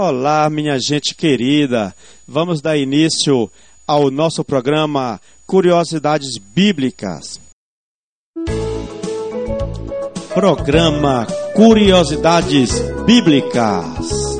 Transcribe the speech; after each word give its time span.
Olá, 0.00 0.48
minha 0.48 0.78
gente 0.78 1.12
querida. 1.12 1.92
Vamos 2.24 2.60
dar 2.60 2.76
início 2.76 3.50
ao 3.84 4.12
nosso 4.12 4.44
programa 4.44 5.20
Curiosidades 5.44 6.38
Bíblicas. 6.38 7.40
Programa 10.32 11.26
Curiosidades 11.52 12.78
Bíblicas. 13.04 14.38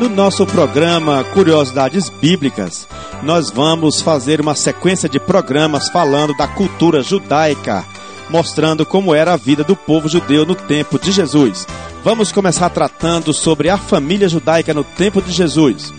No 0.00 0.08
nosso 0.08 0.44
programa 0.44 1.22
Curiosidades 1.22 2.10
Bíblicas, 2.10 2.88
nós 3.22 3.48
vamos 3.48 4.00
fazer 4.00 4.40
uma 4.40 4.56
sequência 4.56 5.08
de 5.08 5.20
programas 5.20 5.88
falando 5.88 6.36
da 6.36 6.48
cultura 6.48 7.00
judaica, 7.00 7.84
mostrando 8.28 8.84
como 8.84 9.14
era 9.14 9.34
a 9.34 9.36
vida 9.36 9.62
do 9.62 9.76
povo 9.76 10.08
judeu 10.08 10.44
no 10.44 10.56
tempo 10.56 10.98
de 10.98 11.12
Jesus. 11.12 11.64
Vamos 12.04 12.30
começar 12.30 12.70
tratando 12.70 13.32
sobre 13.32 13.68
a 13.68 13.76
família 13.76 14.28
judaica 14.28 14.72
no 14.72 14.84
tempo 14.84 15.20
de 15.20 15.32
Jesus. 15.32 15.92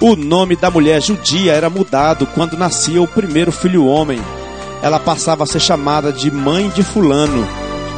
O 0.00 0.14
nome 0.14 0.54
da 0.54 0.70
mulher 0.70 1.02
judia 1.02 1.52
era 1.52 1.70
mudado 1.70 2.26
quando 2.26 2.56
nascia 2.56 3.02
o 3.02 3.08
primeiro 3.08 3.50
filho 3.50 3.86
homem. 3.86 4.20
Ela 4.82 5.00
passava 5.00 5.44
a 5.44 5.46
ser 5.46 5.60
chamada 5.60 6.12
de 6.12 6.30
mãe 6.30 6.68
de 6.68 6.82
Fulano. 6.82 7.46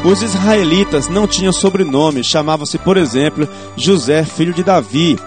Os 0.05 0.23
israelitas 0.23 1.09
não 1.09 1.27
tinham 1.27 1.52
sobrenome, 1.52 2.24
chamavam-se, 2.24 2.79
por 2.79 2.97
exemplo, 2.97 3.47
José, 3.77 4.24
filho 4.24 4.55
de 4.55 4.62
Davi. 4.62 5.19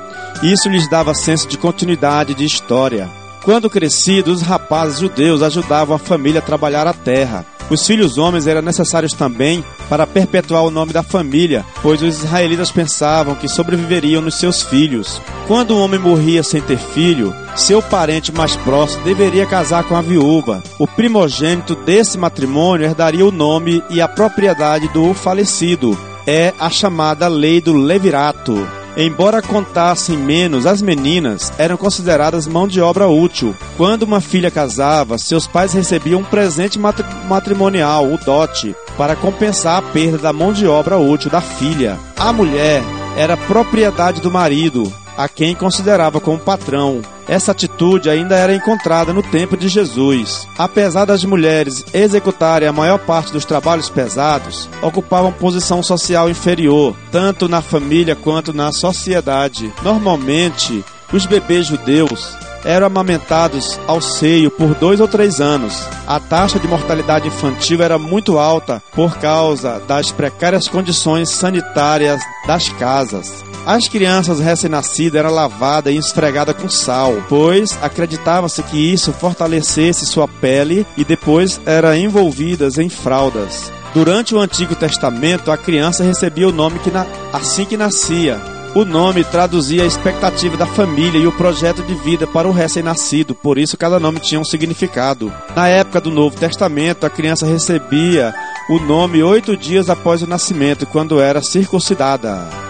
Isso 0.42 0.68
lhes 0.68 0.90
dava 0.90 1.14
senso 1.14 1.48
de 1.48 1.58
continuidade 1.58 2.34
de 2.34 2.44
história. 2.44 3.08
Quando 3.44 3.70
crescidos, 3.70 4.42
os 4.42 4.48
rapazes 4.48 5.00
judeus 5.00 5.44
ajudavam 5.44 5.96
a 5.96 6.00
família 6.00 6.40
a 6.40 6.44
trabalhar 6.44 6.88
a 6.88 6.94
terra. 6.94 7.46
Os 7.74 7.88
filhos 7.88 8.20
homens 8.20 8.46
eram 8.46 8.62
necessários 8.62 9.14
também 9.14 9.66
para 9.90 10.06
perpetuar 10.06 10.64
o 10.64 10.70
nome 10.70 10.94
da 10.94 11.02
família, 11.02 11.66
pois 11.82 12.04
os 12.04 12.24
israelitas 12.24 12.72
pensavam 12.72 13.34
que 13.34 13.48
sobreviveriam 13.48 14.22
nos 14.22 14.36
seus 14.36 14.62
filhos. 14.62 15.20
Quando 15.48 15.76
um 15.76 15.82
homem 15.82 16.00
morria 16.00 16.44
sem 16.44 16.62
ter 16.62 16.78
filho, 16.78 17.34
seu 17.56 17.82
parente 17.82 18.32
mais 18.32 18.56
próximo 18.58 19.04
deveria 19.04 19.48
casar 19.48 19.86
com 19.86 19.96
a 19.96 20.02
viúva. 20.02 20.62
O 20.78 20.86
primogênito 20.86 21.74
desse 21.74 22.16
matrimônio 22.16 22.86
herdaria 22.86 23.26
o 23.26 23.32
nome 23.32 23.84
e 23.90 24.00
a 24.00 24.08
propriedade 24.08 24.88
do 24.90 25.12
falecido. 25.16 25.98
É 26.28 26.54
a 26.60 26.70
chamada 26.70 27.28
lei 27.28 27.60
do 27.60 27.74
levirato. 27.74 28.83
Embora 28.96 29.42
contassem 29.42 30.16
menos, 30.16 30.68
as 30.68 30.82
meninas 30.82 31.52
eram 31.58 31.76
consideradas 31.76 32.46
mão 32.46 32.68
de 32.68 32.80
obra 32.80 33.08
útil. 33.08 33.56
Quando 33.76 34.04
uma 34.04 34.22
filha 34.22 34.52
casava, 34.52 35.18
seus 35.18 35.48
pais 35.48 35.74
recebiam 35.74 36.22
um 36.22 36.24
presente 36.24 36.80
matrimonial, 36.80 38.06
o 38.06 38.18
dote, 38.18 38.76
para 38.96 39.16
compensar 39.16 39.80
a 39.80 39.82
perda 39.82 40.20
da 40.20 40.34
mão 40.34 40.54
de 40.54 40.68
obra 40.68 40.98
útil 40.98 41.32
da 41.32 41.42
filha. 41.42 42.00
A 42.16 42.32
mulher 42.32 42.84
era 43.18 43.36
propriedade 43.36 44.22
do 44.22 44.30
marido, 44.30 44.92
a 45.18 45.28
quem 45.28 45.56
considerava 45.56 46.20
como 46.20 46.40
patrão. 46.40 47.02
Essa 47.28 47.52
atitude 47.52 48.10
ainda 48.10 48.36
era 48.36 48.54
encontrada 48.54 49.14
no 49.14 49.24
tempo 49.24 49.56
de 49.56 49.68
Jesus. 49.68 50.48
Apesar 50.58 51.06
das 51.06 51.24
mulheres 51.24 51.86
executarem 51.94 52.68
a 52.68 52.74
maior 52.74 53.00
parte 53.00 53.32
dos 53.32 53.46
trabalhos 53.46 53.90
pesados, 53.90 54.70
ocupavam 54.82 55.32
posição 55.32 55.82
social 55.82 56.30
inferior, 56.30 56.96
tanto 57.12 57.48
na 57.48 57.62
família 57.62 58.16
quanto 58.16 58.54
na 58.54 58.72
sociedade. 58.72 59.72
Normalmente, 59.84 60.84
os 61.12 61.26
bebês 61.26 61.68
judeus 61.68 62.36
eram 62.66 62.88
amamentados 62.88 63.80
ao 63.88 64.02
seio 64.02 64.50
por 64.50 64.74
dois 64.76 65.00
ou 65.00 65.08
três 65.08 65.40
anos. 65.42 65.88
A 66.08 66.20
taxa 66.20 66.60
de 66.60 66.68
mortalidade 66.68 67.28
infantil 67.28 67.82
era 67.82 67.98
muito 67.98 68.38
alta 68.38 68.82
por 68.94 69.18
causa 69.18 69.82
das 69.88 70.12
precárias 70.12 70.68
condições 70.68 71.30
sanitárias 71.30 72.22
das 72.48 72.70
casas. 72.70 73.43
As 73.66 73.88
crianças 73.88 74.42
recém-nascidas 74.42 75.18
eram 75.18 75.32
lavadas 75.32 75.94
e 75.94 75.98
esfregadas 75.98 76.56
com 76.56 76.68
sal, 76.68 77.14
pois 77.30 77.78
acreditava-se 77.82 78.62
que 78.64 78.78
isso 78.78 79.14
fortalecesse 79.14 80.06
sua 80.06 80.28
pele 80.28 80.86
e 80.98 81.06
depois 81.06 81.62
eram 81.66 81.96
envolvidas 81.96 82.78
em 82.78 82.90
fraldas. 82.90 83.72
Durante 83.94 84.36
o 84.36 84.40
Antigo 84.40 84.76
Testamento, 84.76 85.50
a 85.50 85.58
criança 85.58 86.04
recebia 86.04 86.50
o 86.50 86.52
nome 86.52 86.80
que 86.80 86.92
na... 86.92 87.06
assim 87.32 87.64
que 87.64 87.78
nascia. 87.78 88.42
O 88.76 88.84
nome 88.84 89.24
traduzia 89.24 89.84
a 89.84 89.88
expectativa 89.88 90.58
da 90.58 90.66
família 90.66 91.20
e 91.20 91.28
o 91.28 91.32
projeto 91.32 91.84
de 91.84 91.94
vida 91.94 92.26
para 92.26 92.48
o 92.48 92.52
recém-nascido, 92.52 93.36
por 93.36 93.58
isso 93.58 93.78
cada 93.78 94.00
nome 94.00 94.20
tinha 94.20 94.42
um 94.42 94.44
significado. 94.44 95.32
Na 95.56 95.70
época 95.70 96.02
do 96.02 96.10
Novo 96.10 96.36
Testamento, 96.36 97.06
a 97.06 97.10
criança 97.10 97.46
recebia 97.46 98.34
o 98.68 98.80
nome 98.80 99.24
oito 99.24 99.56
dias 99.56 99.90
após 99.90 100.22
o 100.22 100.28
nascimento, 100.28 100.88
quando 100.88 101.22
era 101.22 101.42
circuncidada. 101.42 102.63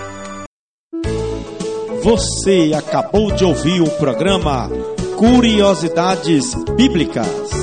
Você 2.03 2.73
acabou 2.75 3.31
de 3.31 3.45
ouvir 3.45 3.81
o 3.81 3.89
programa 3.91 4.69
Curiosidades 5.17 6.53
Bíblicas. 6.75 7.62